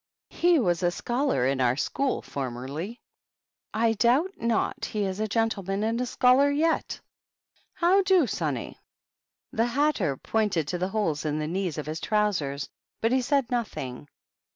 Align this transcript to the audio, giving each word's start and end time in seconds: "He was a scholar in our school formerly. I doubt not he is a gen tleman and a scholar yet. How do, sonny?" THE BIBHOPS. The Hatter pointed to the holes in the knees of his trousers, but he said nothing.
"He 0.29 0.57
was 0.57 0.81
a 0.81 0.89
scholar 0.89 1.45
in 1.45 1.61
our 1.61 1.75
school 1.77 2.23
formerly. 2.23 2.99
I 3.71 3.93
doubt 3.93 4.31
not 4.37 4.85
he 4.85 5.03
is 5.03 5.19
a 5.19 5.27
gen 5.27 5.51
tleman 5.51 5.87
and 5.87 6.01
a 6.01 6.07
scholar 6.07 6.49
yet. 6.49 6.99
How 7.73 8.01
do, 8.01 8.25
sonny?" 8.25 8.79
THE 9.51 9.57
BIBHOPS. 9.57 9.57
The 9.57 9.65
Hatter 9.79 10.17
pointed 10.17 10.67
to 10.69 10.79
the 10.79 10.89
holes 10.89 11.23
in 11.23 11.37
the 11.37 11.45
knees 11.45 11.77
of 11.77 11.85
his 11.85 11.99
trousers, 11.99 12.67
but 12.99 13.11
he 13.11 13.21
said 13.21 13.51
nothing. 13.51 14.07